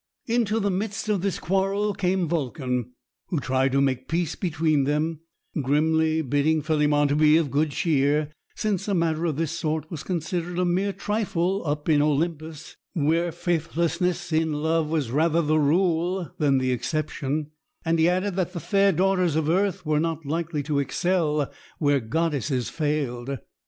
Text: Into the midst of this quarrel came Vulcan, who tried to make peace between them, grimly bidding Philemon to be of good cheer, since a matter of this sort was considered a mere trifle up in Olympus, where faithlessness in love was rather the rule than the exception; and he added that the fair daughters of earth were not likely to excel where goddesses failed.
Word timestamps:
Into 0.25 0.59
the 0.59 0.71
midst 0.71 1.09
of 1.09 1.21
this 1.21 1.37
quarrel 1.37 1.93
came 1.93 2.27
Vulcan, 2.27 2.91
who 3.27 3.39
tried 3.39 3.71
to 3.73 3.79
make 3.81 4.07
peace 4.07 4.33
between 4.33 4.85
them, 4.85 5.19
grimly 5.61 6.23
bidding 6.23 6.63
Philemon 6.63 7.07
to 7.09 7.15
be 7.15 7.37
of 7.37 7.51
good 7.51 7.69
cheer, 7.69 8.31
since 8.55 8.87
a 8.87 8.95
matter 8.95 9.25
of 9.25 9.35
this 9.35 9.51
sort 9.51 9.91
was 9.91 10.01
considered 10.01 10.57
a 10.57 10.65
mere 10.65 10.91
trifle 10.91 11.61
up 11.67 11.87
in 11.87 12.01
Olympus, 12.01 12.77
where 12.93 13.31
faithlessness 13.31 14.33
in 14.33 14.53
love 14.53 14.87
was 14.89 15.11
rather 15.11 15.43
the 15.43 15.59
rule 15.59 16.31
than 16.39 16.57
the 16.57 16.71
exception; 16.71 17.51
and 17.85 17.99
he 17.99 18.09
added 18.09 18.35
that 18.35 18.53
the 18.53 18.59
fair 18.59 18.91
daughters 18.91 19.35
of 19.35 19.49
earth 19.49 19.85
were 19.85 19.99
not 19.99 20.25
likely 20.25 20.63
to 20.63 20.79
excel 20.79 21.53
where 21.77 21.99
goddesses 21.99 22.69
failed. 22.69 23.37